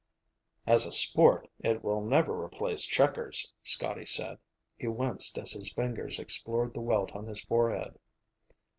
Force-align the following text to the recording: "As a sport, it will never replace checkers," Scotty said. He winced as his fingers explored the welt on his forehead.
"As 0.65 0.87
a 0.87 0.91
sport, 0.91 1.47
it 1.59 1.83
will 1.83 2.01
never 2.03 2.43
replace 2.43 2.87
checkers," 2.87 3.53
Scotty 3.61 4.07
said. 4.07 4.39
He 4.75 4.87
winced 4.87 5.37
as 5.37 5.51
his 5.51 5.71
fingers 5.71 6.17
explored 6.17 6.73
the 6.73 6.81
welt 6.81 7.11
on 7.15 7.27
his 7.27 7.43
forehead. 7.43 7.99